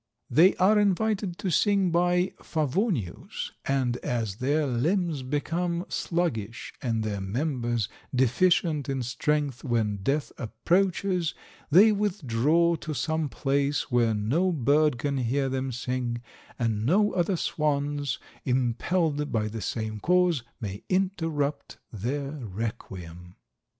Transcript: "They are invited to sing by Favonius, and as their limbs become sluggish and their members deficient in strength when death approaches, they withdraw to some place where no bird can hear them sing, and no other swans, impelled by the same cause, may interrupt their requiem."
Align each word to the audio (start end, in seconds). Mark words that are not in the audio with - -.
"They 0.31 0.55
are 0.55 0.79
invited 0.79 1.37
to 1.37 1.51
sing 1.51 1.91
by 1.91 2.31
Favonius, 2.41 3.51
and 3.65 3.97
as 3.97 4.37
their 4.37 4.65
limbs 4.65 5.21
become 5.21 5.85
sluggish 5.89 6.73
and 6.81 7.03
their 7.03 7.21
members 7.21 7.87
deficient 8.15 8.89
in 8.89 9.03
strength 9.03 9.63
when 9.63 9.97
death 9.97 10.31
approaches, 10.39 11.35
they 11.69 11.91
withdraw 11.91 12.77
to 12.77 12.95
some 12.95 13.29
place 13.29 13.91
where 13.91 14.15
no 14.15 14.51
bird 14.51 14.97
can 14.97 15.17
hear 15.17 15.49
them 15.49 15.71
sing, 15.71 16.23
and 16.57 16.83
no 16.83 17.11
other 17.13 17.35
swans, 17.35 18.17
impelled 18.43 19.31
by 19.31 19.47
the 19.47 19.61
same 19.61 19.99
cause, 19.99 20.41
may 20.59 20.81
interrupt 20.89 21.77
their 21.93 22.31
requiem." 22.31 23.35